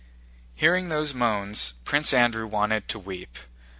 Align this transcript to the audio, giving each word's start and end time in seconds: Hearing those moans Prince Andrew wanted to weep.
Hearing 0.55 0.89
those 0.89 1.13
moans 1.13 1.73
Prince 1.85 2.11
Andrew 2.11 2.47
wanted 2.47 2.87
to 2.87 2.97
weep. 2.97 3.37